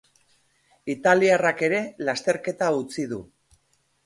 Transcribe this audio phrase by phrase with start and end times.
[0.93, 3.23] Italiarrak ere lasterketa utzi du.